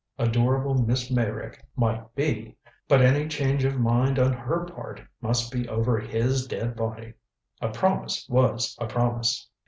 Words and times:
Adorable 0.17 0.73
Miss 0.73 1.11
Meyrick 1.11 1.63
might 1.75 2.15
be, 2.15 2.55
but 2.87 3.03
any 3.03 3.27
change 3.27 3.63
of 3.65 3.79
mind 3.79 4.17
on 4.17 4.33
her 4.33 4.65
part 4.65 4.99
must 5.21 5.51
be 5.51 5.69
over 5.69 5.99
his 5.99 6.47
dead 6.47 6.75
body. 6.75 7.13
A 7.61 7.69
promise 7.69 8.27
was 8.27 8.75
a 8.79 8.87
promise. 8.87 9.47